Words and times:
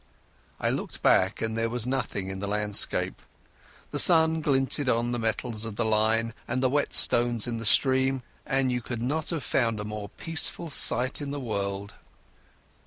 I 0.59 0.71
looked 0.71 1.03
back, 1.03 1.41
but 1.41 1.53
there 1.53 1.69
was 1.69 1.85
nothing 1.85 2.29
in 2.29 2.39
the 2.39 2.47
landscape. 2.47 3.21
The 3.91 3.99
sun 3.99 4.41
glinted 4.41 4.89
on 4.89 5.11
the 5.11 5.19
metals 5.19 5.63
of 5.63 5.75
the 5.75 5.85
line 5.85 6.33
and 6.47 6.63
the 6.63 6.71
wet 6.71 6.95
stones 6.95 7.45
in 7.45 7.57
the 7.57 7.65
stream, 7.65 8.23
and 8.43 8.71
you 8.71 8.81
could 8.81 8.99
not 9.03 9.29
have 9.29 9.43
found 9.43 9.79
a 9.79 9.85
more 9.85 10.09
peaceful 10.09 10.71
sight 10.71 11.21
in 11.21 11.29
the 11.29 11.39
world. 11.39 11.93